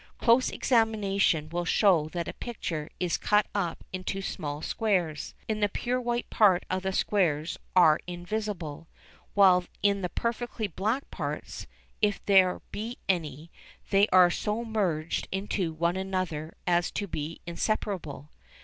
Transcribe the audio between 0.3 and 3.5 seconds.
examination will show that such a picture is cut